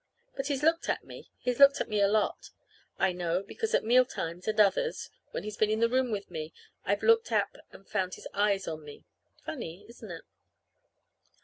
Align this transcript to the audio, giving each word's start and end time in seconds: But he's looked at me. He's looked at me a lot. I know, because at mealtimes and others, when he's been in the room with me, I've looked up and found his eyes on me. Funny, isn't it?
But 0.35 0.47
he's 0.47 0.63
looked 0.63 0.89
at 0.89 1.03
me. 1.03 1.29
He's 1.37 1.59
looked 1.59 1.79
at 1.79 1.87
me 1.87 2.01
a 2.01 2.07
lot. 2.07 2.49
I 2.97 3.11
know, 3.13 3.43
because 3.43 3.75
at 3.75 3.83
mealtimes 3.83 4.47
and 4.47 4.59
others, 4.59 5.11
when 5.29 5.43
he's 5.43 5.57
been 5.57 5.69
in 5.69 5.79
the 5.79 5.87
room 5.87 6.09
with 6.09 6.31
me, 6.31 6.53
I've 6.83 7.03
looked 7.03 7.31
up 7.31 7.55
and 7.71 7.87
found 7.87 8.15
his 8.15 8.27
eyes 8.33 8.67
on 8.67 8.83
me. 8.83 9.05
Funny, 9.45 9.85
isn't 9.87 10.09
it? 10.09 10.23